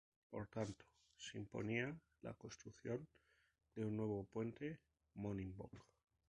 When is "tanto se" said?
0.47-1.37